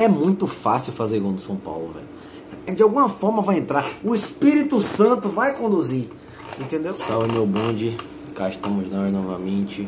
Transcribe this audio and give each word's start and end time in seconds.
É 0.00 0.08
muito 0.08 0.46
fácil 0.46 0.94
fazer 0.94 1.20
gol 1.20 1.32
no 1.32 1.38
São 1.38 1.56
Paulo, 1.56 1.92
velho. 1.92 2.74
De 2.74 2.82
alguma 2.82 3.06
forma 3.06 3.42
vai 3.42 3.58
entrar. 3.58 3.86
O 4.02 4.14
Espírito 4.14 4.80
Santo 4.80 5.28
vai 5.28 5.54
conduzir. 5.54 6.08
Entendeu? 6.58 6.94
Salve 6.94 7.30
meu 7.30 7.44
bonde. 7.44 7.98
Cá 8.34 8.48
estamos 8.48 8.90
nós 8.90 9.12
novamente 9.12 9.86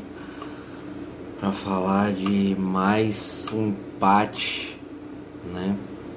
para 1.40 1.51
falar 1.51 2.12
de 2.12 2.54
mais 2.61 3.48
um 3.54 3.69
empate, 3.69 4.79
né? 5.51 5.75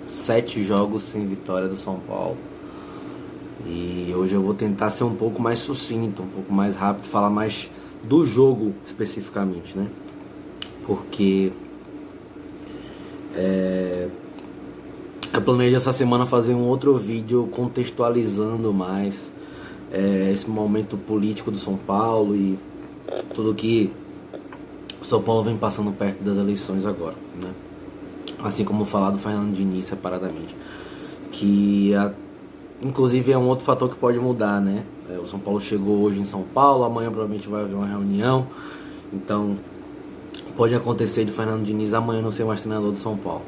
Sete 0.10 0.62
jogos 0.62 1.04
sem 1.04 1.26
vitória 1.26 1.70
do 1.70 1.78
São 1.78 1.98
Paulo. 2.06 2.36
E 3.66 4.14
hoje 4.14 4.36
eu 4.36 4.42
vou 4.42 4.54
tentar 4.54 4.90
ser 4.90 5.06
um 5.06 5.16
pouco 5.16 5.42
mais 5.42 5.60
sucinto, 5.60 6.22
um 6.22 6.28
pouco 6.28 6.52
mais 6.52 6.76
rápido, 6.76 7.06
falar 7.06 7.30
mais 7.30 7.72
do 8.04 8.26
jogo 8.26 8.74
especificamente, 8.84 9.78
né? 9.78 9.88
Porque 10.86 11.54
é, 13.36 14.08
eu 15.34 15.42
planejo 15.42 15.76
essa 15.76 15.92
semana 15.92 16.26
fazer 16.26 16.54
um 16.54 16.66
outro 16.68 16.98
vídeo 16.98 17.48
contextualizando 17.52 18.74
mais 18.74 19.32
é, 19.92 20.32
esse 20.32 20.50
momento 20.50 20.98
político 20.98 21.52
do 21.52 21.58
São 21.58 21.76
Paulo 21.76 22.36
e 22.36 22.58
tudo 23.34 23.54
que 23.54 23.92
o 25.02 25.04
São 25.04 25.22
Paulo 25.22 25.44
vem 25.44 25.58
passando 25.58 25.92
perto 25.92 26.24
das 26.24 26.38
eleições 26.38 26.86
agora, 26.86 27.16
né? 27.44 27.52
Assim 28.40 28.64
como 28.64 28.86
falar 28.86 29.12
do 29.12 29.18
Fernando 29.18 29.54
Diniz 29.54 29.86
separadamente, 29.86 30.56
que 31.32 31.94
a, 31.96 32.14
inclusive 32.82 33.32
é 33.32 33.38
um 33.38 33.48
outro 33.48 33.66
fator 33.66 33.90
que 33.90 33.96
pode 33.96 34.18
mudar, 34.20 34.62
né? 34.62 34.86
É, 35.10 35.18
o 35.20 35.26
São 35.26 35.40
Paulo 35.40 35.60
chegou 35.60 35.98
hoje 36.02 36.20
em 36.20 36.26
São 36.26 36.44
Paulo, 36.44 36.86
amanhã 36.86 37.10
provavelmente 37.10 37.48
vai 37.48 37.64
haver 37.64 37.76
uma 37.76 37.88
reunião, 37.88 38.48
então 39.14 39.58
pode 40.56 40.74
acontecer 40.74 41.26
de 41.26 41.32
Fernando 41.32 41.64
Diniz 41.64 41.94
amanhã 41.94 42.22
não 42.22 42.32
ser 42.32 42.46
mais 42.46 42.62
treinador 42.62 42.92
do 42.92 42.98
São 42.98 43.18
Paulo. 43.18 43.44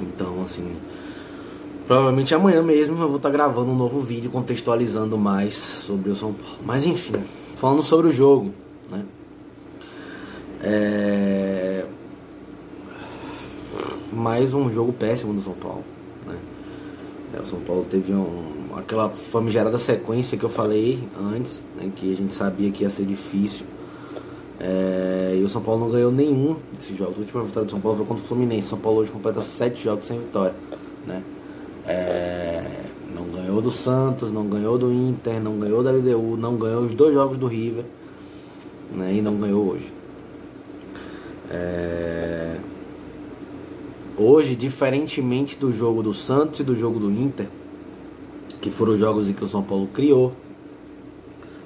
Então, 0.00 0.42
assim, 0.42 0.76
provavelmente 1.86 2.34
amanhã 2.34 2.62
mesmo 2.62 3.00
eu 3.00 3.08
vou 3.08 3.16
estar 3.16 3.30
gravando 3.30 3.70
um 3.70 3.76
novo 3.76 4.00
vídeo 4.00 4.30
contextualizando 4.30 5.16
mais 5.16 5.54
sobre 5.56 6.10
o 6.10 6.16
São 6.16 6.32
Paulo. 6.32 6.58
Mas 6.64 6.84
enfim, 6.84 7.22
falando 7.56 7.82
sobre 7.82 8.08
o 8.08 8.12
jogo, 8.12 8.52
né? 8.90 9.04
É... 10.62 11.86
Mais 14.12 14.52
um 14.52 14.70
jogo 14.72 14.92
péssimo 14.92 15.32
do 15.32 15.40
São 15.40 15.52
Paulo, 15.52 15.84
né? 16.26 16.36
É, 17.34 17.40
o 17.40 17.46
São 17.46 17.60
Paulo 17.60 17.86
teve 17.88 18.12
um, 18.12 18.74
aquela 18.76 19.10
famigerada 19.10 19.78
sequência 19.78 20.36
que 20.36 20.44
eu 20.44 20.48
falei 20.48 21.06
antes, 21.20 21.62
né? 21.76 21.92
que 21.94 22.10
a 22.10 22.16
gente 22.16 22.34
sabia 22.34 22.70
que 22.70 22.82
ia 22.82 22.90
ser 22.90 23.04
difícil 23.04 23.66
é, 24.60 25.36
e 25.38 25.44
o 25.44 25.48
São 25.48 25.62
Paulo 25.62 25.84
não 25.84 25.90
ganhou 25.90 26.10
nenhum 26.10 26.56
desses 26.72 26.96
jogos. 26.96 27.16
A 27.16 27.20
última 27.20 27.44
vitória 27.44 27.66
do 27.66 27.70
São 27.70 27.80
Paulo 27.80 27.98
foi 27.98 28.06
contra 28.06 28.22
o 28.22 28.26
Fluminense. 28.26 28.66
O 28.66 28.70
São 28.70 28.78
Paulo 28.78 29.00
hoje 29.00 29.10
completa 29.10 29.40
sete 29.40 29.84
jogos 29.84 30.04
sem 30.04 30.18
vitória. 30.18 30.54
Né? 31.06 31.22
É, 31.86 32.64
não 33.14 33.24
ganhou 33.28 33.62
do 33.62 33.70
Santos, 33.70 34.32
não 34.32 34.46
ganhou 34.48 34.76
do 34.76 34.92
Inter, 34.92 35.40
não 35.40 35.58
ganhou 35.58 35.82
da 35.82 35.92
LDU, 35.92 36.36
não 36.36 36.56
ganhou 36.56 36.82
os 36.82 36.94
dois 36.94 37.14
jogos 37.14 37.38
do 37.38 37.46
River 37.46 37.84
né? 38.92 39.14
e 39.14 39.22
não 39.22 39.36
ganhou 39.36 39.64
hoje. 39.68 39.92
É, 41.50 42.56
hoje, 44.16 44.56
diferentemente 44.56 45.56
do 45.56 45.72
jogo 45.72 46.02
do 46.02 46.12
Santos 46.12 46.60
e 46.60 46.64
do 46.64 46.74
jogo 46.74 46.98
do 46.98 47.10
Inter, 47.10 47.48
que 48.60 48.70
foram 48.70 48.94
os 48.94 48.98
jogos 48.98 49.30
em 49.30 49.32
que 49.32 49.44
o 49.44 49.46
São 49.46 49.62
Paulo 49.62 49.88
criou, 49.94 50.32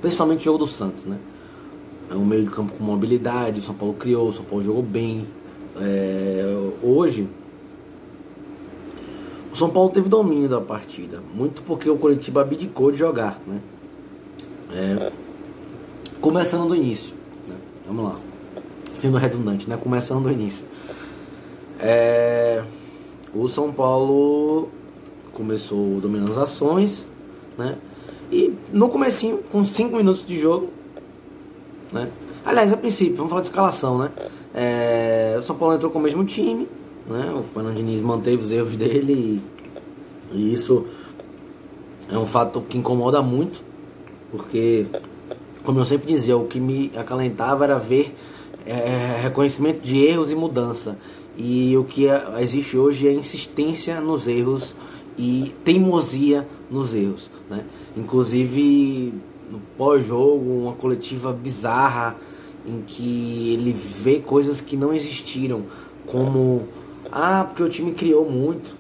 principalmente 0.03 0.41
o 0.41 0.45
jogo 0.45 0.59
do 0.59 0.67
Santos, 0.67 1.07
né? 1.07 1.19
É 2.13 2.17
um 2.17 2.27
meio 2.27 2.45
de 2.45 2.51
campo 2.51 2.75
com 2.75 2.85
mobilidade, 2.85 3.63
São 3.63 3.75
Paulo 3.75 3.95
criou, 3.95 4.31
São 4.33 4.45
Paulo 4.45 4.63
jogou 4.63 4.83
bem. 4.83 5.27
É, 5.81 6.45
hoje, 6.83 7.27
o 9.51 9.57
São 9.57 9.71
Paulo 9.71 9.89
teve 9.89 10.11
domínio 10.11 10.47
da 10.49 10.61
partida, 10.61 11.23
muito 11.35 11.63
porque 11.63 11.89
o 11.89 11.97
Curitiba 11.97 12.43
abdicou 12.43 12.93
de 12.93 12.99
jogar, 12.99 13.41
né? 13.47 13.63
É, 14.75 15.13
começando 16.21 16.69
do 16.69 16.77
início, 16.77 17.15
né? 17.49 17.55
vamos 17.87 18.05
lá, 18.05 18.21
sendo 18.99 19.17
redundante, 19.17 19.69
né? 19.69 19.79
Começando 19.79 20.25
do 20.25 20.31
início. 20.31 20.67
É, 21.79 22.63
o 23.35 23.49
São 23.49 23.73
Paulo 23.73 24.69
começou 25.33 25.99
dominando 25.99 26.31
as 26.31 26.39
ações, 26.39 27.07
né? 27.57 27.79
E 28.31 28.55
no 28.71 28.91
comecinho, 28.91 29.39
com 29.51 29.65
5 29.65 29.97
minutos 29.97 30.27
de 30.27 30.39
jogo, 30.39 30.69
né? 31.93 32.11
Aliás, 32.45 32.73
a 32.73 32.77
princípio, 32.77 33.17
vamos 33.17 33.31
falar 33.31 33.43
de 33.43 33.49
escalação, 33.49 33.99
né? 33.99 34.11
É, 34.55 35.37
o 35.39 35.43
São 35.43 35.57
Paulo 35.57 35.75
entrou 35.75 35.91
com 35.91 35.99
o 35.99 36.03
mesmo 36.03 36.25
time, 36.25 36.69
né? 37.09 37.33
O 37.37 37.43
Fernando 37.43 37.77
Diniz 37.77 38.01
manteve 38.01 38.43
os 38.43 38.51
erros 38.51 38.77
dele 38.77 39.43
e, 40.33 40.37
e 40.37 40.53
isso 40.53 40.87
é 42.11 42.19
um 42.19 42.27
fato 42.27 42.61
que 42.63 42.77
incomoda 42.77 43.23
muito, 43.23 43.63
porque, 44.31 44.87
como 45.65 45.79
eu 45.79 45.85
sempre 45.85 46.13
dizia, 46.13 46.37
o 46.37 46.47
que 46.47 46.59
me 46.59 46.91
acalentava 46.97 47.65
era 47.65 47.79
ver 47.79 48.15
é, 48.67 49.21
reconhecimento 49.23 49.81
de 49.81 49.99
erros 49.99 50.31
e 50.31 50.35
mudança. 50.35 50.99
E 51.37 51.77
o 51.77 51.85
que 51.85 52.09
é, 52.09 52.23
existe 52.41 52.77
hoje 52.77 53.09
é 53.09 53.13
insistência 53.13 54.01
nos 54.01 54.27
erros 54.27 54.75
e 55.17 55.55
teimosia 55.65 56.47
nos 56.71 56.95
erros. 56.95 57.31
Né? 57.49 57.65
Inclusive 57.97 59.15
no 59.53 59.61
pós-jogo, 59.77 60.63
uma 60.63 60.73
coletiva 60.73 61.31
bizarra 61.31 62.17
em 62.67 62.81
que 62.81 63.53
ele 63.53 63.73
vê 63.73 64.19
coisas 64.19 64.63
que 64.63 64.77
não 64.77 64.95
existiram, 64.95 65.65
como 66.07 66.67
ah, 67.11 67.45
porque 67.45 67.63
o 67.63 67.69
time 67.69 67.93
criou 67.93 68.29
muito. 68.31 68.75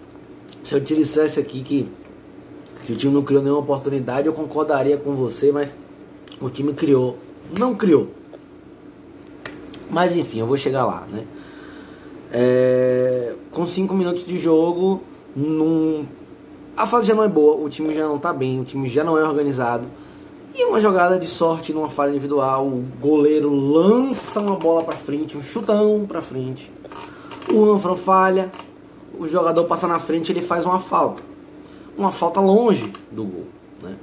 Se 0.62 0.74
eu 0.74 0.82
te 0.82 0.94
dissesse 0.94 1.38
aqui 1.38 1.62
que, 1.62 1.86
que 2.86 2.92
o 2.94 2.96
time 2.96 3.12
não 3.12 3.22
criou 3.22 3.42
nenhuma 3.42 3.60
oportunidade, 3.60 4.26
eu 4.26 4.32
concordaria 4.32 4.96
com 4.96 5.14
você, 5.14 5.52
mas 5.52 5.74
o 6.40 6.48
time 6.48 6.72
criou. 6.72 7.18
Não 7.58 7.74
criou. 7.74 8.08
Mas 9.90 10.16
enfim, 10.16 10.38
eu 10.38 10.46
vou 10.46 10.56
chegar 10.56 10.86
lá, 10.86 11.06
né? 11.12 11.26
É, 12.32 13.34
com 13.50 13.66
5 13.66 13.94
minutos 13.94 14.24
de 14.24 14.38
jogo, 14.38 15.02
num... 15.36 16.06
a 16.74 16.86
fase 16.86 17.08
já 17.08 17.14
não 17.14 17.24
é 17.24 17.28
boa, 17.28 17.56
o 17.56 17.68
time 17.68 17.94
já 17.94 18.08
não 18.08 18.18
tá 18.18 18.32
bem, 18.32 18.58
o 18.58 18.64
time 18.64 18.88
já 18.88 19.04
não 19.04 19.18
é 19.18 19.22
organizado. 19.22 19.86
E 20.54 20.64
uma 20.66 20.78
jogada 20.80 21.18
de 21.18 21.26
sorte 21.26 21.72
numa 21.72 21.88
falha 21.88 22.10
individual, 22.10 22.66
o 22.66 22.84
goleiro 23.00 23.54
lança 23.54 24.38
uma 24.38 24.56
bola 24.56 24.84
para 24.84 24.94
frente, 24.94 25.36
um 25.36 25.42
chutão 25.42 26.04
para 26.06 26.20
frente. 26.20 26.70
O 27.50 27.64
Anfro 27.72 27.96
falha, 27.96 28.52
o 29.18 29.26
jogador 29.26 29.64
passa 29.64 29.88
na 29.88 29.98
frente, 29.98 30.30
ele 30.30 30.42
faz 30.42 30.66
uma 30.66 30.78
falta. 30.78 31.22
Uma 31.96 32.12
falta 32.12 32.38
longe 32.38 32.92
do 33.10 33.24
gol, 33.24 33.46
né? 33.82 33.96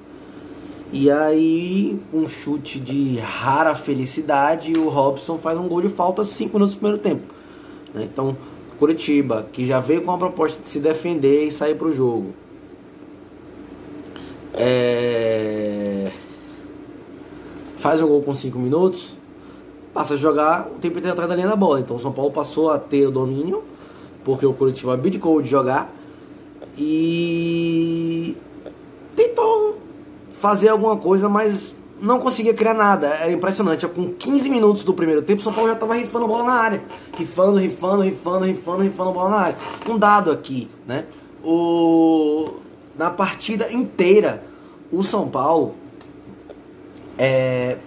E 0.91 1.11
aí, 1.11 1.99
um 2.11 2.27
chute 2.27 2.79
de 2.79 3.19
rara 3.19 3.75
felicidade, 3.75 4.73
o 4.73 4.89
Robson 4.89 5.37
faz 5.37 5.59
um 5.59 5.67
gol 5.67 5.81
de 5.81 5.89
falta 5.89 6.25
5 6.25 6.51
minutos 6.53 6.73
do 6.73 6.79
primeiro 6.79 7.01
tempo. 7.01 7.31
Né? 7.93 8.09
Então, 8.11 8.35
Curitiba, 8.79 9.47
que 9.51 9.67
já 9.67 9.79
veio 9.79 10.01
com 10.01 10.11
a 10.11 10.17
proposta 10.17 10.63
de 10.63 10.67
se 10.67 10.79
defender 10.79 11.45
e 11.45 11.51
sair 11.51 11.75
para 11.75 11.87
o 11.87 11.93
jogo. 11.93 12.33
É 14.53 15.88
faz 17.79 18.01
o 18.01 18.07
gol 18.07 18.21
com 18.21 18.35
5 18.35 18.59
minutos, 18.59 19.15
passa 19.93 20.13
a 20.13 20.17
jogar 20.17 20.67
o 20.67 20.79
tempo 20.79 20.99
inteiro 20.99 21.13
atrás 21.13 21.29
da 21.29 21.35
linha 21.35 21.47
da 21.47 21.55
bola. 21.55 21.79
Então 21.79 21.95
o 21.95 21.99
São 21.99 22.11
Paulo 22.11 22.31
passou 22.31 22.69
a 22.69 22.77
ter 22.77 23.07
o 23.07 23.11
domínio, 23.11 23.63
porque 24.23 24.45
o 24.45 24.53
Curitiba 24.53 24.93
abdicou 24.93 25.41
de 25.41 25.49
jogar 25.49 25.91
e 26.77 28.37
tentou 29.15 29.77
fazer 30.33 30.69
alguma 30.69 30.97
coisa, 30.97 31.27
mas 31.27 31.75
não 32.01 32.19
conseguia 32.19 32.53
criar 32.53 32.73
nada. 32.73 33.07
Era 33.07 33.31
impressionante. 33.31 33.87
Com 33.87 34.13
15 34.13 34.49
minutos 34.49 34.83
do 34.83 34.93
primeiro 34.93 35.21
tempo, 35.21 35.39
o 35.39 35.43
São 35.43 35.53
Paulo 35.53 35.69
já 35.69 35.73
estava 35.73 35.95
rifando 35.95 36.27
bola 36.27 36.43
na 36.43 36.53
área. 36.53 36.83
Rifando, 37.17 37.57
rifando, 37.57 38.03
rifando, 38.03 38.45
rifando, 38.45 38.83
rifando 38.83 39.11
bola 39.11 39.29
na 39.29 39.37
área. 39.37 39.57
Um 39.87 39.97
dado 39.97 40.31
aqui, 40.31 40.69
né? 40.85 41.05
O... 41.43 42.45
Na 42.97 43.09
partida 43.09 43.71
inteira, 43.71 44.43
o 44.91 45.03
São 45.03 45.29
Paulo 45.29 45.75
é, 47.19 47.77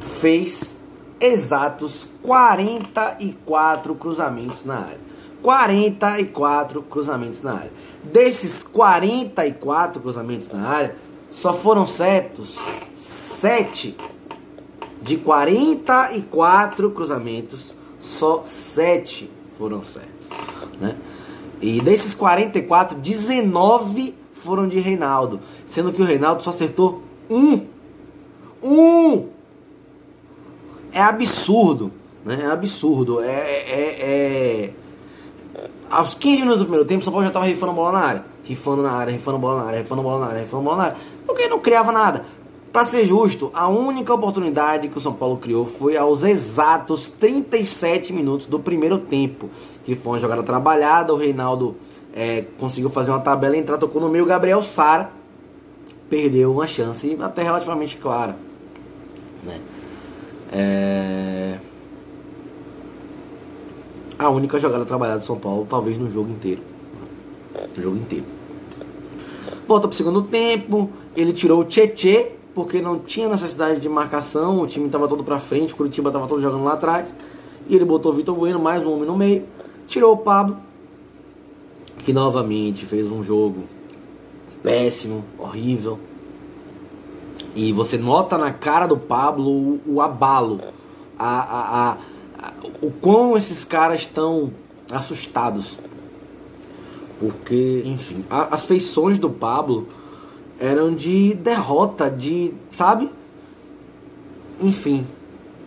fez 0.00 0.76
exatos 1.18 2.10
44 2.22 3.94
cruzamentos 3.94 4.66
na 4.66 4.80
área. 4.80 5.00
44 5.42 6.82
cruzamentos 6.82 7.40
na 7.40 7.54
área. 7.54 7.72
Desses 8.04 8.62
44 8.62 10.02
cruzamentos 10.02 10.50
na 10.50 10.68
área, 10.68 10.96
só 11.30 11.54
foram 11.54 11.86
certos 11.86 12.58
7 12.94 13.96
de 15.00 15.16
44 15.16 16.90
cruzamentos, 16.90 17.74
só 17.98 18.42
7 18.44 19.30
foram 19.56 19.82
certos, 19.82 20.28
né? 20.78 20.96
E 21.62 21.80
desses 21.80 22.14
44, 22.14 22.98
19 22.98 24.14
foram 24.32 24.68
de 24.68 24.78
Reinaldo, 24.78 25.40
sendo 25.66 25.92
que 25.92 26.02
o 26.02 26.04
Reinaldo 26.04 26.42
só 26.42 26.50
acertou 26.50 27.02
um. 27.30 27.66
Um! 28.62 29.28
É 30.92 31.00
absurdo. 31.00 31.92
Né? 32.24 32.40
É 32.42 32.46
absurdo. 32.46 33.20
É, 33.22 33.28
é, 33.28 33.96
é, 34.00 34.70
Aos 35.90 36.14
15 36.14 36.40
minutos 36.40 36.60
do 36.60 36.64
primeiro 36.64 36.86
tempo, 36.86 37.00
o 37.00 37.04
São 37.04 37.12
Paulo 37.12 37.24
já 37.24 37.30
estava 37.30 37.46
rifando 37.46 37.72
bola 37.72 37.92
na 37.92 38.04
área. 38.04 38.24
Rifando 38.42 38.82
na 38.82 38.92
área, 38.92 39.12
rifando 39.12 39.38
bola 39.38 39.62
na 39.62 39.68
área, 39.68 39.78
rifando 39.78 40.02
bola 40.02 40.20
na 40.20 40.26
área, 40.26 40.40
rifando 40.40 40.62
bola 40.64 40.76
na 40.76 40.82
área. 40.84 40.96
Porque 41.24 41.46
não 41.46 41.60
criava 41.60 41.92
nada. 41.92 42.24
Para 42.72 42.84
ser 42.84 43.04
justo, 43.04 43.50
a 43.52 43.68
única 43.68 44.12
oportunidade 44.14 44.88
que 44.88 44.98
o 44.98 45.00
São 45.00 45.12
Paulo 45.12 45.36
criou 45.38 45.64
foi 45.64 45.96
aos 45.96 46.22
exatos 46.22 47.08
37 47.08 48.12
minutos 48.12 48.46
do 48.46 48.60
primeiro 48.60 48.98
tempo. 48.98 49.48
Que 49.84 49.94
foi 49.94 50.12
uma 50.14 50.18
jogada 50.18 50.42
trabalhada, 50.42 51.12
o 51.12 51.16
Reinaldo 51.16 51.76
é, 52.12 52.44
conseguiu 52.58 52.90
fazer 52.90 53.10
uma 53.10 53.20
tabela, 53.20 53.56
entrar, 53.56 53.78
tocou 53.78 54.00
no 54.00 54.08
meio, 54.08 54.26
Gabriel 54.26 54.62
Sara 54.62 55.19
perdeu 56.10 56.52
uma 56.52 56.66
chance 56.66 57.16
até 57.20 57.42
relativamente 57.44 57.96
clara. 57.96 58.36
Né? 59.44 59.60
É... 60.52 61.58
A 64.18 64.28
única 64.28 64.58
jogada 64.58 64.84
trabalhada 64.84 65.20
do 65.20 65.24
São 65.24 65.38
Paulo, 65.38 65.66
talvez 65.66 65.96
no 65.96 66.10
jogo 66.10 66.30
inteiro. 66.30 66.60
No 67.76 67.82
jogo 67.82 67.96
inteiro. 67.96 68.26
Volta 69.66 69.86
para 69.86 69.94
o 69.94 69.96
segundo 69.96 70.22
tempo, 70.22 70.90
ele 71.16 71.32
tirou 71.32 71.60
o 71.60 71.64
Tietê, 71.64 72.32
porque 72.52 72.82
não 72.82 72.98
tinha 72.98 73.28
necessidade 73.28 73.80
de 73.80 73.88
marcação, 73.88 74.60
o 74.60 74.66
time 74.66 74.86
estava 74.86 75.06
todo 75.06 75.22
para 75.22 75.38
frente, 75.38 75.72
o 75.72 75.76
Curitiba 75.76 76.10
estava 76.10 76.26
todo 76.26 76.42
jogando 76.42 76.64
lá 76.64 76.72
atrás. 76.72 77.14
E 77.68 77.76
ele 77.76 77.84
botou 77.84 78.12
o 78.12 78.14
Vitor 78.14 78.34
Bueno, 78.34 78.58
mais 78.58 78.84
um 78.84 78.92
homem 78.92 79.06
no 79.06 79.16
meio, 79.16 79.44
tirou 79.86 80.12
o 80.12 80.16
Pablo, 80.16 80.56
que 82.04 82.12
novamente 82.12 82.84
fez 82.84 83.10
um 83.10 83.22
jogo 83.22 83.64
péssimo, 84.62 85.24
horrível. 85.38 85.98
E 87.54 87.72
você 87.72 87.98
nota 87.98 88.38
na 88.38 88.52
cara 88.52 88.86
do 88.86 88.96
Pablo 88.96 89.50
o, 89.50 89.80
o 89.86 90.00
abalo, 90.00 90.60
a, 91.18 91.40
a, 91.40 91.90
a, 91.92 91.96
o 92.80 92.90
quão 92.90 93.36
esses 93.36 93.64
caras 93.64 94.00
estão 94.00 94.52
assustados. 94.92 95.78
Porque, 97.18 97.82
enfim, 97.84 98.24
as 98.30 98.64
feições 98.64 99.18
do 99.18 99.28
Pablo 99.28 99.88
eram 100.58 100.94
de 100.94 101.34
derrota, 101.34 102.10
de. 102.10 102.54
sabe? 102.70 103.10
Enfim. 104.60 105.06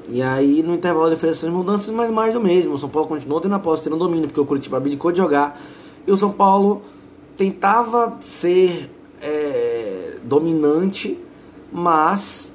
E 0.08 0.22
aí 0.22 0.62
no 0.62 0.74
intervalo 0.74 1.08
ele 1.08 1.16
fez 1.16 1.34
essas 1.34 1.50
mudanças, 1.50 1.94
mas 1.94 2.12
mais 2.12 2.34
do 2.34 2.42
mesmo. 2.42 2.74
O 2.74 2.78
São 2.78 2.90
Paulo 2.90 3.08
continuou 3.08 3.40
tendo 3.40 3.56
a 3.56 3.60
posse, 3.60 3.84
tendo 3.84 3.98
domínio, 3.98 4.28
porque 4.28 4.40
o 4.40 4.46
Curitiba 4.46 4.78
abdicou 4.78 5.12
de 5.12 5.18
jogar. 5.18 5.60
E 6.06 6.12
o 6.12 6.18
São 6.18 6.32
Paulo 6.32 6.82
tentava 7.38 8.18
ser 8.22 8.90
é, 9.22 10.18
dominante, 10.24 11.20
mas 11.72 12.54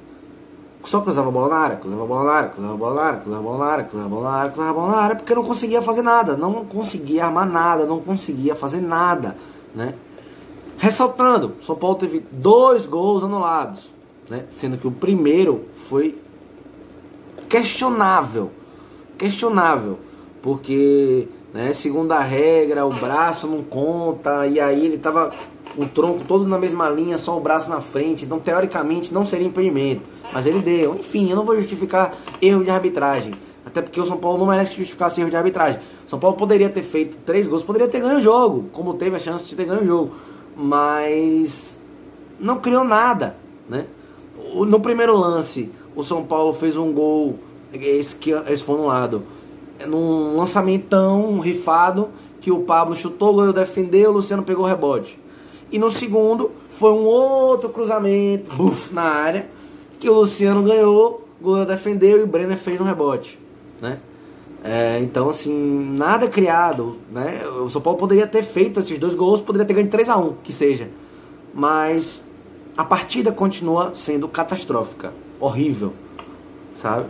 só 0.83 1.01
cruzava 1.01 1.27
a 1.27 1.31
bola 1.31 1.49
na 1.49 1.55
área, 1.55 1.77
cruzava 1.77 2.03
a 2.03 2.05
bola 2.05 2.23
na 2.23 2.31
área, 2.31 2.49
cruzava 2.49 2.73
a 2.73 2.77
bola 2.77 2.95
na 2.95 3.01
área, 3.01 3.19
cruzava 3.19 3.39
a 3.39 3.43
bola 3.43 3.57
na 3.57 3.71
área, 3.71 3.83
cruzava 3.85 4.05
a 4.05 4.09
bola 4.09 4.29
na 4.29 4.37
área, 4.37 4.51
cruzava 4.51 4.69
a 4.69 4.73
bola 4.73 4.91
na 4.91 4.97
área, 4.97 5.15
porque 5.15 5.35
não 5.35 5.43
conseguia 5.43 5.81
fazer 5.81 6.01
nada, 6.01 6.37
não 6.37 6.65
conseguia 6.65 7.25
armar 7.25 7.47
nada, 7.47 7.85
não 7.85 7.99
conseguia 7.99 8.55
fazer 8.55 8.81
nada, 8.81 9.35
né? 9.75 9.93
Ressaltando, 10.77 11.55
São 11.61 11.75
Paulo 11.75 11.97
teve 11.97 12.25
dois 12.31 12.85
gols 12.85 13.23
anulados, 13.23 13.89
né? 14.29 14.45
Sendo 14.49 14.77
que 14.77 14.87
o 14.87 14.91
primeiro 14.91 15.65
foi 15.73 16.17
questionável, 17.49 18.51
questionável, 19.17 19.99
porque 20.41 21.27
né? 21.53 21.73
Segundo 21.73 22.11
a 22.11 22.19
regra, 22.19 22.85
o 22.85 22.93
braço 22.93 23.47
não 23.47 23.63
conta, 23.63 24.45
e 24.47 24.59
aí 24.59 24.85
ele 24.85 24.97
tava 24.97 25.31
o 25.77 25.85
tronco 25.85 26.23
todo 26.27 26.45
na 26.47 26.57
mesma 26.57 26.89
linha, 26.89 27.17
só 27.17 27.37
o 27.37 27.39
braço 27.39 27.69
na 27.69 27.81
frente, 27.81 28.25
então 28.25 28.39
teoricamente 28.39 29.13
não 29.13 29.23
seria 29.23 29.47
impedimento, 29.47 30.01
mas 30.33 30.45
ele 30.45 30.59
deu. 30.59 30.95
Enfim, 30.95 31.29
eu 31.29 31.35
não 31.35 31.45
vou 31.45 31.55
justificar 31.55 32.15
erro 32.41 32.63
de 32.63 32.69
arbitragem, 32.69 33.33
até 33.65 33.81
porque 33.81 33.99
o 33.99 34.05
São 34.05 34.17
Paulo 34.17 34.37
não 34.37 34.47
merece 34.47 34.71
que 34.71 34.77
justificasse 34.77 35.21
erro 35.21 35.29
de 35.29 35.35
arbitragem. 35.35 35.79
O 36.05 36.09
São 36.09 36.19
Paulo 36.19 36.35
poderia 36.37 36.69
ter 36.69 36.83
feito 36.83 37.17
três 37.25 37.47
gols, 37.47 37.63
poderia 37.63 37.87
ter 37.87 38.01
ganho 38.01 38.17
o 38.17 38.21
jogo, 38.21 38.69
como 38.71 38.93
teve 38.93 39.15
a 39.15 39.19
chance 39.19 39.45
de 39.45 39.55
ter 39.55 39.65
ganho 39.65 39.81
o 39.81 39.85
jogo, 39.85 40.11
mas 40.55 41.77
não 42.39 42.59
criou 42.59 42.83
nada, 42.83 43.35
né? 43.67 43.85
No 44.55 44.79
primeiro 44.79 45.15
lance, 45.15 45.69
o 45.95 46.03
São 46.03 46.23
Paulo 46.23 46.53
fez 46.53 46.75
um 46.77 46.91
gol, 46.91 47.37
esse, 47.73 48.17
esse 48.47 48.63
foi 48.63 48.77
no 48.77 48.87
lado 48.87 49.23
num 49.87 50.35
lançamentão 50.35 51.39
rifado 51.39 52.09
que 52.41 52.51
o 52.51 52.61
Pablo 52.61 52.95
chutou, 52.95 53.29
o 53.29 53.33
goleiro 53.33 53.53
defendeu, 53.53 54.11
o 54.11 54.13
Luciano 54.13 54.43
pegou 54.43 54.65
o 54.65 54.67
rebote. 54.67 55.19
E 55.71 55.77
no 55.77 55.91
segundo 55.91 56.51
foi 56.69 56.91
um 56.91 57.03
outro 57.03 57.69
cruzamento 57.69 58.55
buf, 58.55 58.93
na 58.93 59.03
área 59.03 59.49
que 59.99 60.09
o 60.09 60.13
Luciano 60.13 60.63
ganhou, 60.63 61.27
o 61.39 61.43
goleiro 61.43 61.69
defendeu 61.69 62.19
e 62.19 62.23
o 62.23 62.27
Brenner 62.27 62.57
fez 62.57 62.79
um 62.79 62.85
rebote, 62.85 63.39
né? 63.81 63.99
É, 64.63 64.99
então 64.99 65.29
assim, 65.29 65.95
nada 65.97 66.27
criado, 66.27 66.97
né? 67.11 67.41
O 67.63 67.69
São 67.69 67.81
Paulo 67.81 67.97
poderia 67.97 68.27
ter 68.27 68.43
feito 68.43 68.79
esses 68.79 68.97
dois 68.97 69.15
gols, 69.15 69.41
poderia 69.41 69.65
ter 69.65 69.73
ganho 69.73 69.87
3 69.87 70.09
a 70.09 70.17
1, 70.17 70.35
que 70.43 70.51
seja. 70.51 70.89
Mas 71.53 72.25
a 72.75 72.83
partida 72.83 73.31
continua 73.31 73.93
sendo 73.95 74.27
catastrófica, 74.27 75.13
horrível, 75.39 75.93
sabe? 76.75 77.07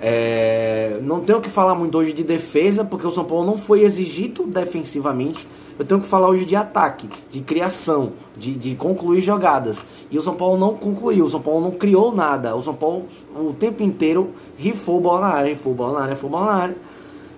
É, 0.00 0.98
não 1.02 1.20
tenho 1.20 1.40
que 1.40 1.48
falar 1.48 1.74
muito 1.74 1.96
hoje 1.96 2.12
de 2.12 2.22
defesa, 2.22 2.84
porque 2.84 3.06
o 3.06 3.12
São 3.12 3.24
Paulo 3.24 3.46
não 3.46 3.56
foi 3.56 3.82
exigido 3.82 4.44
defensivamente. 4.46 5.48
Eu 5.78 5.84
tenho 5.84 6.00
que 6.00 6.06
falar 6.06 6.28
hoje 6.28 6.44
de 6.44 6.56
ataque, 6.56 7.08
de 7.30 7.40
criação, 7.40 8.12
de, 8.36 8.54
de 8.54 8.74
concluir 8.74 9.20
jogadas. 9.20 9.84
E 10.10 10.18
o 10.18 10.22
São 10.22 10.34
Paulo 10.34 10.58
não 10.58 10.74
concluiu, 10.74 11.24
o 11.24 11.28
São 11.28 11.40
Paulo 11.40 11.60
não 11.60 11.70
criou 11.70 12.14
nada. 12.14 12.54
O 12.54 12.62
São 12.62 12.74
Paulo 12.74 13.06
o 13.34 13.52
tempo 13.52 13.82
inteiro 13.82 14.32
rifou 14.56 15.00
bola 15.00 15.20
na 15.20 15.28
área, 15.28 15.48
rifou 15.50 15.74
bola 15.74 15.94
na 15.94 16.00
área, 16.00 16.14
rifou 16.14 16.30
bola 16.30 16.46
na 16.46 16.54
área. 16.54 16.76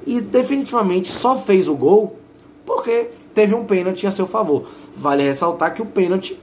E 0.07 0.21
definitivamente 0.21 1.09
só 1.09 1.37
fez 1.37 1.69
o 1.69 1.75
gol 1.75 2.17
porque 2.65 3.11
teve 3.35 3.55
um 3.55 3.65
pênalti 3.65 4.07
a 4.07 4.13
seu 4.13 4.27
favor. 4.27 4.65
Vale 4.97 5.23
ressaltar 5.23 5.75
que 5.75 5.83
o 5.83 5.87
pênalti 5.87 6.39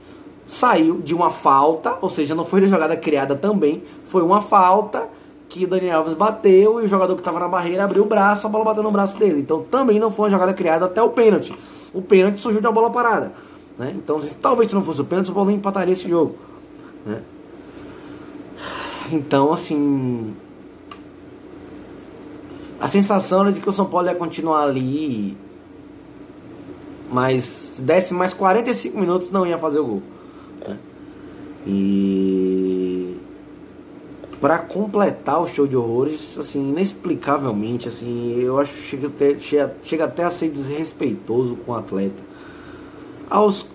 saiu 0.46 1.00
de 1.00 1.14
uma 1.14 1.30
falta, 1.30 1.96
ou 2.00 2.10
seja, 2.10 2.34
não 2.34 2.44
foi 2.44 2.60
uma 2.60 2.68
jogada 2.68 2.96
criada 2.96 3.34
também, 3.34 3.82
foi 4.06 4.22
uma 4.22 4.40
falta 4.40 5.08
que 5.56 5.64
o 5.64 5.68
Daniel 5.68 5.98
Alves 5.98 6.14
bateu 6.14 6.80
e 6.80 6.84
o 6.84 6.88
jogador 6.88 7.14
que 7.14 7.20
estava 7.20 7.38
na 7.38 7.48
barreira 7.48 7.84
abriu 7.84 8.02
o 8.02 8.06
braço, 8.06 8.46
a 8.46 8.50
bola 8.50 8.64
bateu 8.64 8.82
no 8.82 8.90
braço 8.90 9.18
dele. 9.18 9.40
Então 9.40 9.62
também 9.62 9.98
não 9.98 10.10
foi 10.10 10.26
uma 10.26 10.30
jogada 10.32 10.52
criada 10.52 10.86
até 10.86 11.02
o 11.02 11.10
pênalti. 11.10 11.54
O 11.92 12.02
pênalti 12.02 12.38
surgiu 12.38 12.60
uma 12.60 12.72
bola 12.72 12.90
parada. 12.90 13.32
Né? 13.78 13.94
Então 13.96 14.20
talvez 14.40 14.68
se 14.68 14.74
não 14.74 14.82
fosse 14.82 15.00
o 15.00 15.04
pênalti, 15.04 15.30
o 15.30 15.34
Paulo 15.34 15.50
empataria 15.50 15.92
esse 15.92 16.08
jogo. 16.08 16.36
Né? 17.04 17.22
Então, 19.12 19.52
assim. 19.52 20.34
A 22.78 22.88
sensação 22.88 23.42
era 23.42 23.52
de 23.52 23.60
que 23.60 23.68
o 23.68 23.72
São 23.72 23.86
Paulo 23.86 24.08
ia 24.08 24.14
continuar 24.14 24.64
ali. 24.64 25.36
Mas 27.10 27.44
se 27.44 27.82
desse 27.82 28.12
mais 28.12 28.34
45 28.34 28.98
minutos 28.98 29.30
não 29.30 29.46
ia 29.46 29.56
fazer 29.58 29.78
o 29.78 29.86
gol. 29.86 30.02
Né? 30.66 30.78
E 31.66 32.65
para 34.40 34.58
completar 34.58 35.40
o 35.40 35.46
show 35.46 35.66
de 35.66 35.76
horrores, 35.76 36.36
assim, 36.38 36.68
inexplicavelmente, 36.68 37.88
assim, 37.88 38.38
eu 38.38 38.58
acho 38.58 38.72
que 38.72 38.82
chega 38.82 39.06
até, 39.08 39.38
chega, 39.38 39.76
chega 39.82 40.04
até 40.04 40.24
a 40.24 40.30
ser 40.30 40.50
desrespeitoso 40.50 41.56
com 41.56 41.72
o 41.72 41.74
atleta. 41.74 42.22
Aos, 43.30 43.66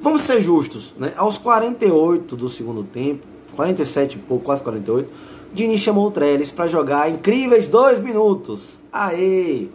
vamos 0.00 0.22
ser 0.22 0.42
justos, 0.42 0.92
né? 0.98 1.12
Aos 1.16 1.38
48 1.38 2.36
do 2.36 2.48
segundo 2.48 2.82
tempo, 2.82 3.26
47 3.54 4.16
e 4.16 4.18
pouco, 4.18 4.44
quase 4.44 4.62
48, 4.62 5.08
Dini 5.54 5.78
chamou 5.78 6.08
o 6.08 6.10
Trellis 6.10 6.50
para 6.50 6.66
jogar 6.66 7.10
incríveis 7.10 7.68
dois 7.68 7.98
minutos. 7.98 8.80
Aê! 8.92 9.68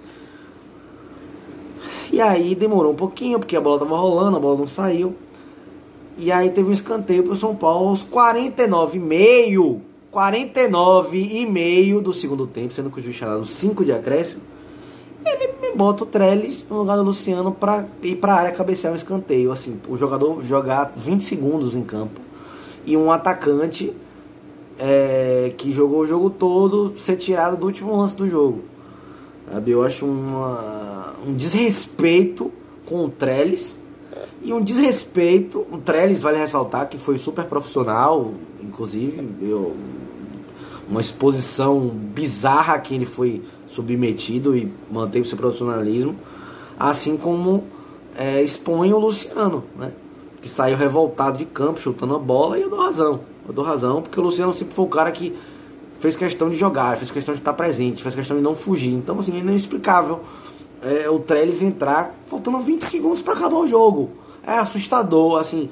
E 2.11 2.19
aí 2.19 2.55
demorou 2.55 2.93
um 2.93 2.95
pouquinho, 2.95 3.39
porque 3.39 3.55
a 3.55 3.61
bola 3.61 3.79
tava 3.79 3.95
rolando, 3.95 4.37
a 4.37 4.39
bola 4.39 4.57
não 4.57 4.67
saiu. 4.67 5.15
E 6.17 6.31
aí 6.31 6.49
teve 6.49 6.67
um 6.67 6.71
escanteio 6.71 7.23
pro 7.23 7.35
São 7.35 7.55
Paulo 7.55 7.89
aos 7.89 8.03
49 8.03 8.97
meio 8.97 9.81
49 10.11 11.17
e 11.17 11.45
meio 11.45 12.01
do 12.01 12.13
segundo 12.13 12.47
tempo, 12.47 12.73
sendo 12.73 12.89
que 12.89 12.99
o 12.99 13.03
juiz 13.03 13.15
tinha 13.15 13.29
dado 13.29 13.45
5 13.45 13.85
de 13.85 13.91
acréscimo, 13.91 14.41
ele 15.25 15.53
me 15.61 15.75
bota 15.75 16.03
o 16.03 16.07
Trellis 16.07 16.65
no 16.69 16.77
lugar 16.77 16.95
do 16.95 17.03
Luciano 17.03 17.51
para 17.51 17.85
ir 18.01 18.15
para 18.15 18.33
a 18.33 18.37
área 18.37 18.51
cabecear 18.51 18.93
um 18.93 18.95
escanteio. 18.95 19.51
Assim, 19.51 19.79
o 19.87 19.97
jogador 19.97 20.43
jogar 20.43 20.93
20 20.95 21.23
segundos 21.23 21.75
em 21.75 21.83
campo 21.83 22.21
e 22.85 22.95
um 22.95 23.11
atacante 23.11 23.93
é, 24.79 25.53
que 25.57 25.73
jogou 25.73 26.01
o 26.01 26.07
jogo 26.07 26.29
todo 26.29 26.97
ser 26.97 27.17
tirado 27.17 27.57
do 27.57 27.65
último 27.65 27.95
lance 27.95 28.15
do 28.15 28.29
jogo. 28.29 28.63
Sabe? 29.51 29.71
Eu 29.71 29.83
acho 29.83 30.05
uma, 30.05 31.15
um 31.25 31.33
desrespeito 31.33 32.51
com 32.85 33.05
o 33.05 33.09
Trellis 33.09 33.79
e 34.41 34.53
um 34.53 34.61
desrespeito. 34.61 35.65
O 35.71 35.77
Trellis, 35.77 36.21
vale 36.21 36.37
ressaltar, 36.37 36.87
que 36.87 36.97
foi 36.97 37.17
super 37.17 37.45
profissional, 37.45 38.33
inclusive, 38.61 39.27
eu 39.41 39.75
uma 40.89 41.01
exposição 41.01 41.89
bizarra 41.89 42.75
a 42.75 42.79
quem 42.79 42.97
ele 42.97 43.05
foi 43.05 43.41
submetido 43.67 44.55
e 44.55 44.71
manteve 44.89 45.27
seu 45.27 45.37
profissionalismo, 45.37 46.15
assim 46.79 47.17
como 47.17 47.65
é, 48.15 48.41
expõe 48.41 48.93
o 48.93 48.97
Luciano, 48.97 49.65
né? 49.77 49.91
que 50.41 50.49
saiu 50.49 50.77
revoltado 50.77 51.37
de 51.37 51.45
campo, 51.45 51.79
chutando 51.79 52.15
a 52.15 52.19
bola, 52.19 52.57
e 52.57 52.61
eu 52.61 52.69
dou 52.69 52.79
razão. 52.79 53.21
Eu 53.47 53.53
dou 53.53 53.65
razão, 53.65 54.01
porque 54.01 54.19
o 54.19 54.23
Luciano 54.23 54.53
sempre 54.53 54.73
foi 54.73 54.85
o 54.85 54.87
cara 54.87 55.11
que 55.11 55.35
fez 55.99 56.15
questão 56.15 56.49
de 56.49 56.55
jogar, 56.55 56.97
fez 56.97 57.11
questão 57.11 57.33
de 57.33 57.41
estar 57.41 57.53
presente, 57.53 58.03
fez 58.03 58.15
questão 58.15 58.37
de 58.37 58.43
não 58.43 58.55
fugir. 58.55 58.93
Então, 58.93 59.19
assim, 59.19 59.35
é 59.35 59.39
inexplicável 59.39 60.21
é, 60.87 61.09
o 61.09 61.19
Trellis 61.19 61.61
entrar 61.61 62.15
faltando 62.27 62.59
20 62.59 62.83
segundos 62.83 63.21
para 63.21 63.33
acabar 63.33 63.57
o 63.57 63.67
jogo. 63.67 64.11
É 64.45 64.53
assustador, 64.53 65.39
assim. 65.39 65.69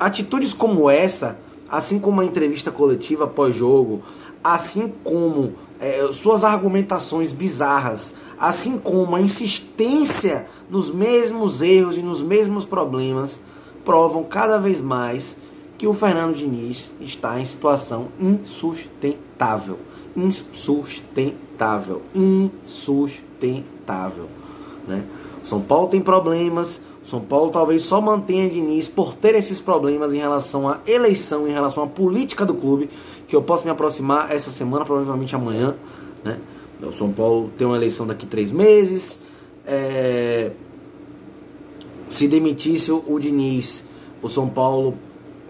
Atitudes 0.00 0.52
como 0.52 0.90
essa, 0.90 1.38
assim 1.68 1.98
como 1.98 2.20
a 2.20 2.24
entrevista 2.24 2.70
coletiva 2.70 3.26
pós-jogo, 3.26 4.02
assim 4.42 4.92
como 5.04 5.54
é, 5.78 6.08
suas 6.12 6.42
argumentações 6.44 7.30
bizarras, 7.30 8.12
assim 8.38 8.78
como 8.78 9.14
a 9.14 9.20
insistência 9.20 10.46
nos 10.68 10.90
mesmos 10.90 11.62
erros 11.62 11.96
e 11.96 12.02
nos 12.02 12.20
mesmos 12.20 12.64
problemas, 12.64 13.38
provam 13.84 14.24
cada 14.24 14.58
vez 14.58 14.80
mais 14.80 15.36
que 15.78 15.86
o 15.86 15.94
Fernando 15.94 16.34
Diniz 16.34 16.92
está 17.00 17.40
em 17.40 17.44
situação 17.44 18.08
insustentável. 18.18 19.78
Insustentável. 20.16 22.02
Insustentável. 22.14 24.28
Né? 24.86 25.04
São 25.44 25.60
Paulo 25.60 25.88
tem 25.88 26.00
problemas. 26.00 26.80
São 27.04 27.20
Paulo 27.20 27.50
talvez 27.50 27.82
só 27.82 28.00
mantenha 28.00 28.48
Diniz 28.48 28.88
por 28.88 29.14
ter 29.14 29.34
esses 29.34 29.60
problemas 29.60 30.14
em 30.14 30.18
relação 30.18 30.68
à 30.68 30.78
eleição, 30.86 31.48
em 31.48 31.52
relação 31.52 31.82
à 31.82 31.86
política 31.86 32.46
do 32.46 32.54
clube, 32.54 32.88
que 33.26 33.34
eu 33.34 33.42
posso 33.42 33.64
me 33.64 33.70
aproximar 33.70 34.30
essa 34.30 34.52
semana, 34.52 34.84
provavelmente 34.84 35.34
amanhã. 35.34 35.74
Né? 36.22 36.38
O 36.80 36.92
São 36.92 37.12
Paulo 37.12 37.50
tem 37.56 37.66
uma 37.66 37.76
eleição 37.76 38.06
daqui 38.06 38.26
três 38.26 38.52
meses. 38.52 39.18
É... 39.66 40.52
Se 42.08 42.28
demitisse 42.28 42.92
o 42.92 43.18
Diniz, 43.18 43.82
o 44.20 44.28
São 44.28 44.48
Paulo 44.48 44.94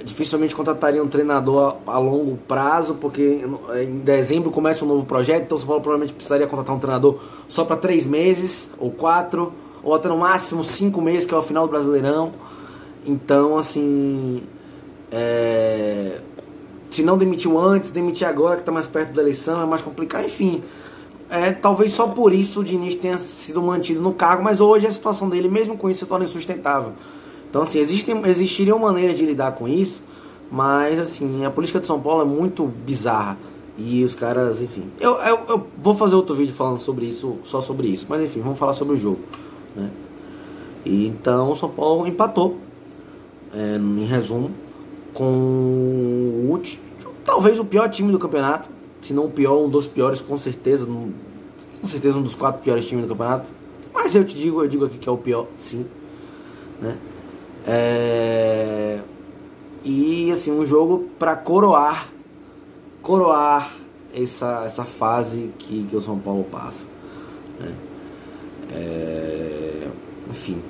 dificilmente 0.05 0.55
contrataria 0.55 1.03
um 1.03 1.09
treinador 1.09 1.77
a, 1.87 1.93
a, 1.93 1.99
longo 1.99 2.37
prazo, 2.49 2.95
porque 2.95 3.41
em 3.83 3.99
dezembro 3.99 4.51
começa 4.51 4.85
um 4.85 4.89
novo 4.89 5.05
projeto, 5.05 5.45
então 5.45 5.57
o 5.57 5.61
São 5.61 5.69
Paulo 5.69 5.83
provavelmente 5.83 6.15
precisaria 6.15 6.47
contratar 6.47 6.75
um 6.75 6.79
treinador 6.79 7.19
só 7.49 7.65
para 7.65 7.77
três 7.77 8.05
meses, 8.05 8.71
ou 8.79 8.91
quatro, 8.91 9.53
ou 9.83 9.95
até 9.95 10.09
no 10.09 10.17
máximo 10.17 10.63
cinco 10.63 11.01
meses, 11.01 11.27
que 11.27 11.35
é 11.35 11.37
o 11.37 11.43
final 11.43 11.67
do 11.67 11.71
Brasileirão. 11.71 12.33
Então, 13.05 13.59
assim. 13.59 14.43
É... 15.11 16.21
Se 16.91 17.03
não 17.03 17.17
demitiu 17.17 17.59
antes, 17.59 17.91
demitir 17.91 18.29
agora, 18.29 18.57
que 18.57 18.63
está 18.63 18.71
mais 18.71 18.87
perto 18.87 19.15
da 19.15 19.23
eleição, 19.23 19.63
é 19.63 19.67
mais 19.67 19.81
complicado, 19.81 20.27
enfim. 20.27 20.63
É, 21.31 21.51
talvez 21.51 21.95
só 21.95 22.09
por 22.09 22.35
isso 22.35 22.61
o 22.61 22.65
Diniz 22.65 22.95
tenha 22.95 23.17
sido 23.17 23.63
mantido 23.63 24.03
no 24.03 24.13
cargo, 24.13 24.43
mas 24.43 24.61
hoje 24.61 24.87
a 24.87 24.91
situação 24.91 25.27
dele, 25.31 25.49
mesmo 25.49 25.79
com 25.79 25.89
isso, 25.89 26.01
se 26.01 26.07
torna 26.07 26.27
insustentável. 26.27 26.93
Então, 27.53 27.61
assim, 27.61 27.81
existem, 27.81 28.19
existiriam 28.25 28.79
maneiras 28.79 29.15
de 29.15 29.27
lidar 29.27 29.53
com 29.53 29.69
isso, 29.69 30.03
mas, 30.51 30.99
assim, 30.99 31.45
a 31.45 31.51
política 31.51 31.79
de 31.81 31.87
São 31.87 32.01
Paulo 32.01 32.23
é 32.23 32.25
muito 32.25 32.65
bizarra. 32.65 33.37
E 33.77 34.03
os 34.03 34.15
caras, 34.15 34.63
enfim. 34.63 34.85
Eu, 34.99 35.17
eu, 35.21 35.39
eu 35.51 35.67
vou 35.77 35.95
fazer 35.95 36.15
outro 36.15 36.35
vídeo 36.35 36.55
falando 36.55 36.81
sobre 36.81 37.05
isso, 37.05 37.37
só 37.45 37.61
sobre 37.61 37.89
isso. 37.89 38.07
Mas, 38.09 38.23
enfim, 38.23 38.41
vamos 38.41 38.59
falar 38.59 38.73
sobre 38.73 38.95
o 38.95 38.97
jogo. 38.97 39.19
Né? 39.77 39.91
E, 40.83 41.07
então, 41.07 41.51
o 41.51 41.55
São 41.55 41.69
Paulo 41.69 42.07
empatou, 42.07 42.57
é, 43.53 43.77
em 43.77 44.07
resumo, 44.07 44.51
com 45.13 45.27
o 46.49 46.59
talvez 47.23 47.61
o 47.61 47.67
pior 47.67 47.87
time 47.91 48.11
do 48.11 48.19
campeonato. 48.19 48.71
Se 49.03 49.13
não 49.13 49.27
o 49.27 49.31
pior, 49.31 49.63
um 49.63 49.69
dos 49.69 49.87
piores, 49.87 50.23
com 50.23 50.39
certeza. 50.39 50.87
Com 50.87 51.87
certeza, 51.87 52.17
um 52.17 52.23
dos 52.23 52.35
quatro 52.35 52.63
piores 52.63 52.87
times 52.87 53.05
do 53.05 53.09
campeonato. 53.11 53.45
Mas 53.93 54.15
eu 54.15 54.25
te 54.25 54.39
digo, 54.39 54.63
eu 54.63 54.69
digo 54.69 54.87
aqui 54.87 54.97
que 54.97 55.07
é 55.07 55.13
o 55.13 55.19
pior, 55.19 55.49
sim. 55.59 55.85
Né? 56.81 56.97
É... 57.67 59.01
E 59.85 60.31
assim, 60.31 60.53
um 60.53 60.65
jogo 60.65 61.09
para 61.19 61.35
coroar 61.37 62.13
coroar 63.03 63.75
essa, 64.15 64.63
essa 64.65 64.85
fase 64.85 65.51
que, 65.59 65.85
que 65.85 65.97
o 65.97 66.01
São 66.01 66.19
Paulo 66.19 66.45
passa. 66.45 66.87
Né? 67.59 67.75
É... 68.71 69.89
Enfim, 70.31 70.63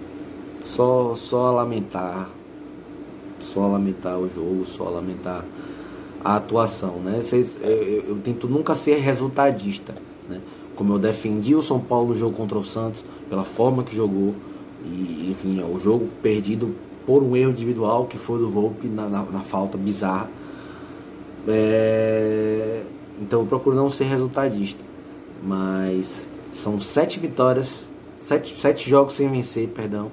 só, 0.61 1.15
só 1.15 1.53
lamentar. 1.53 2.29
Só 3.39 3.67
lamentar 3.67 4.19
o 4.19 4.29
jogo, 4.29 4.65
só 4.65 4.85
lamentar 4.89 5.45
a 6.25 6.37
atuação. 6.37 6.97
Né? 6.97 7.21
Eu, 7.33 7.69
eu, 7.69 8.03
eu 8.09 8.19
tento 8.19 8.49
nunca 8.49 8.75
ser 8.75 8.97
resultadista. 8.97 9.95
Né? 10.29 10.41
Como 10.75 10.95
eu 10.95 10.99
defendi 10.99 11.55
o 11.55 11.63
São 11.63 11.81
Paulo 11.81 12.09
no 12.09 12.15
jogo 12.15 12.37
contra 12.37 12.57
o 12.57 12.65
Santos, 12.65 13.05
pela 13.29 13.45
forma 13.45 13.83
que 13.83 13.95
jogou 13.95 14.35
e, 14.85 15.31
enfim, 15.31 15.61
é 15.61 15.65
o 15.65 15.79
jogo 15.79 16.09
perdido 16.23 16.75
por 17.07 17.23
um 17.23 17.37
erro 17.37 17.51
individual 17.51 18.07
que 18.07 18.19
foi 18.19 18.39
do 18.39 18.49
Volpe 18.49 18.87
na, 18.87 19.09
na, 19.09 19.25
na 19.25 19.41
falta 19.41 19.77
bizarra. 19.77 20.31
É, 21.49 22.83
então 23.21 23.41
eu 23.41 23.47
procuro 23.47 23.75
não 23.75 23.91
ser 23.91 24.05
resultadista. 24.05 24.83
Mas 25.43 26.29
são 26.51 26.79
sete 26.79 27.19
vitórias, 27.19 27.89
sete, 28.21 28.59
sete 28.59 28.89
jogos 28.89 29.15
sem 29.15 29.29
vencer, 29.29 29.69
perdão. 29.69 30.11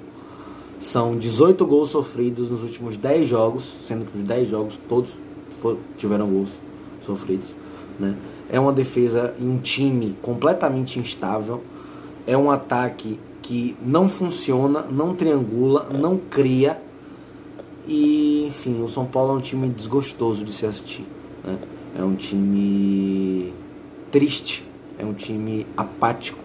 São 0.80 1.18
18 1.18 1.68
gols 1.68 1.90
sofridos 1.90 2.50
nos 2.50 2.64
últimos 2.64 2.96
10 2.96 3.28
jogos, 3.28 3.76
sendo 3.84 4.06
que 4.06 4.18
os 4.18 4.24
10 4.24 4.50
jogos 4.50 4.80
todos 4.88 5.12
for, 5.60 5.78
tiveram 5.98 6.30
gols 6.30 6.58
sofridos. 7.02 7.54
Né? 8.00 8.16
É 8.50 8.58
uma 8.60 8.72
defesa 8.72 9.34
e 9.38 9.44
um 9.44 9.58
time 9.58 10.16
completamente 10.22 10.98
instável. 10.98 11.62
É 12.26 12.38
um 12.38 12.50
ataque 12.50 13.20
que 13.50 13.76
não 13.84 14.08
funciona, 14.08 14.86
não 14.92 15.16
triangula, 15.16 15.90
não 15.92 16.18
cria. 16.18 16.80
E, 17.88 18.46
enfim, 18.46 18.84
o 18.84 18.88
São 18.88 19.08
Paulo 19.08 19.34
é 19.34 19.38
um 19.38 19.42
time 19.42 19.68
desgostoso 19.70 20.46
de 20.46 20.52
se 20.52 20.68
assistir. 20.68 21.04
Né? 21.44 21.58
É 21.98 22.04
um 22.04 22.14
time 22.14 23.52
triste, 24.12 24.64
é 25.00 25.04
um 25.04 25.14
time 25.14 25.66
apático. 25.76 26.38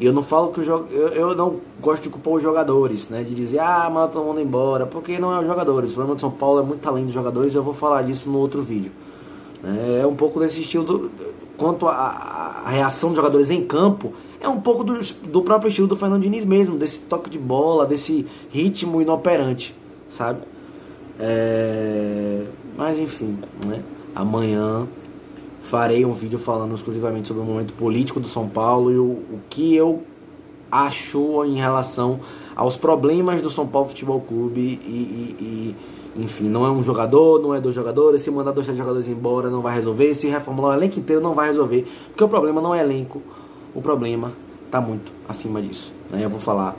E 0.00 0.04
eu 0.04 0.12
não 0.12 0.24
falo 0.24 0.50
que 0.50 0.58
o 0.58 0.62
jogo. 0.64 0.88
Eu, 0.90 1.08
eu 1.10 1.36
não 1.36 1.60
gosto 1.80 2.02
de 2.02 2.08
culpar 2.08 2.32
os 2.32 2.42
jogadores, 2.42 3.08
né? 3.08 3.22
De 3.22 3.32
dizer, 3.32 3.60
ah, 3.60 3.88
manda 3.88 4.08
todo 4.08 4.24
mundo 4.24 4.40
embora. 4.40 4.86
Porque 4.86 5.20
não 5.20 5.32
é 5.32 5.38
os 5.38 5.46
jogadores. 5.46 5.92
O 5.92 5.94
problema 5.94 6.16
do 6.16 6.20
São 6.20 6.32
Paulo 6.32 6.58
é 6.58 6.64
muito 6.64 6.84
além 6.88 7.04
dos 7.04 7.14
jogadores. 7.14 7.54
Eu 7.54 7.62
vou 7.62 7.74
falar 7.74 8.02
disso 8.02 8.28
no 8.28 8.38
outro 8.38 8.60
vídeo. 8.60 8.90
É 10.00 10.04
um 10.04 10.16
pouco 10.16 10.40
desse 10.40 10.62
estilo 10.62 10.84
do, 10.84 11.10
quanto 11.56 11.86
a, 11.86 11.92
a, 11.92 12.49
reação 12.68 13.10
dos 13.10 13.16
jogadores 13.16 13.50
em 13.50 13.64
campo, 13.64 14.12
é 14.40 14.48
um 14.48 14.60
pouco 14.60 14.84
do, 14.84 15.00
do 15.28 15.42
próprio 15.42 15.68
estilo 15.68 15.86
do 15.86 15.96
Fernando 15.96 16.22
Diniz 16.22 16.44
mesmo, 16.44 16.76
desse 16.76 17.00
toque 17.00 17.30
de 17.30 17.38
bola, 17.38 17.86
desse 17.86 18.26
ritmo 18.50 19.00
inoperante, 19.00 19.74
sabe? 20.06 20.40
É... 21.18 22.44
Mas 22.76 22.98
enfim, 22.98 23.38
né? 23.66 23.82
Amanhã 24.14 24.88
farei 25.60 26.04
um 26.04 26.12
vídeo 26.12 26.38
falando 26.38 26.74
exclusivamente 26.74 27.28
sobre 27.28 27.42
o 27.42 27.46
momento 27.46 27.72
político 27.74 28.18
do 28.18 28.26
São 28.26 28.48
Paulo 28.48 28.90
e 28.90 28.98
o, 28.98 29.04
o 29.04 29.40
que 29.48 29.74
eu 29.74 30.02
acho 30.70 31.44
em 31.44 31.56
relação 31.56 32.20
aos 32.54 32.76
problemas 32.76 33.42
do 33.42 33.50
São 33.50 33.66
Paulo 33.66 33.88
Futebol 33.88 34.20
Clube 34.20 34.60
e, 34.60 34.64
e, 34.64 35.36
e 35.40 35.76
enfim, 36.16 36.48
não 36.48 36.66
é 36.66 36.70
um 36.70 36.82
jogador, 36.82 37.40
não 37.40 37.54
é 37.54 37.60
dois 37.60 37.74
jogadores. 37.74 38.22
Se 38.22 38.30
mandar 38.30 38.52
dois 38.52 38.66
jogadores 38.66 39.06
embora, 39.08 39.48
não 39.48 39.62
vai 39.62 39.74
resolver. 39.74 40.14
Se 40.14 40.26
reformular 40.26 40.72
o 40.72 40.78
elenco 40.78 40.98
inteiro, 40.98 41.22
não 41.22 41.34
vai 41.34 41.48
resolver. 41.48 41.86
Porque 42.08 42.24
o 42.24 42.28
problema 42.28 42.60
não 42.60 42.74
é 42.74 42.80
elenco, 42.80 43.22
o 43.74 43.80
problema 43.80 44.32
está 44.66 44.80
muito 44.80 45.12
acima 45.28 45.62
disso. 45.62 45.92
Né? 46.10 46.24
Eu 46.24 46.28
vou 46.28 46.40
falar 46.40 46.76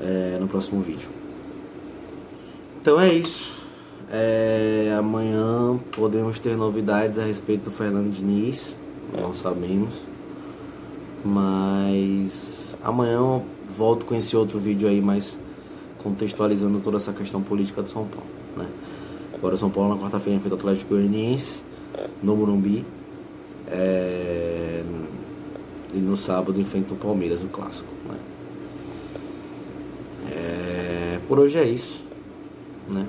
é, 0.00 0.38
no 0.40 0.48
próximo 0.48 0.80
vídeo. 0.80 1.08
Então 2.80 3.00
é 3.00 3.12
isso. 3.12 3.62
É, 4.10 4.94
amanhã 4.98 5.78
podemos 5.92 6.38
ter 6.38 6.56
novidades 6.56 7.18
a 7.18 7.24
respeito 7.24 7.64
do 7.64 7.70
Fernando 7.70 8.10
Diniz. 8.10 8.78
Não 9.18 9.34
sabemos. 9.34 10.02
Mas 11.24 12.76
amanhã 12.82 13.14
eu 13.14 13.42
volto 13.66 14.04
com 14.04 14.14
esse 14.14 14.36
outro 14.36 14.58
vídeo 14.58 14.88
aí, 14.88 15.00
mais 15.00 15.38
contextualizando 16.02 16.80
toda 16.80 16.96
essa 16.96 17.12
questão 17.12 17.40
política 17.40 17.80
do 17.80 17.88
São 17.88 18.04
Paulo. 18.04 18.41
Né? 18.56 18.66
Agora 19.34 19.56
São 19.56 19.70
Paulo 19.70 19.94
na 19.94 20.00
quarta-feira 20.00 20.36
enfrenta 20.36 20.54
o 20.54 20.58
Atlético 20.58 20.94
Goianiense 20.94 21.62
no 22.22 22.36
Morumbi. 22.36 22.84
É... 23.68 24.84
E 25.94 25.98
no 25.98 26.16
sábado 26.16 26.60
enfrenta 26.60 26.94
o 26.94 26.96
Palmeiras 26.96 27.40
no 27.42 27.48
clássico. 27.48 27.88
Né? 28.08 28.16
É... 30.30 31.18
Por 31.28 31.38
hoje 31.38 31.58
é 31.58 31.64
isso. 31.64 32.04
Né? 32.88 33.06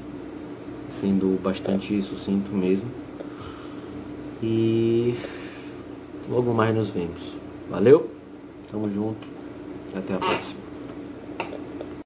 Sendo 0.89 1.39
bastante 1.41 2.01
sucinto 2.01 2.51
mesmo. 2.51 2.87
E 4.41 5.15
logo 6.29 6.53
mais 6.53 6.75
nos 6.75 6.89
vemos. 6.89 7.35
Valeu, 7.69 8.09
tamo 8.69 8.89
junto 8.89 9.27
e 9.93 9.97
até 9.97 10.15
a 10.15 10.17
próxima. 10.17 10.62